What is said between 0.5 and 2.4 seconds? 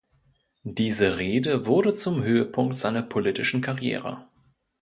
Diese Rede wurde zum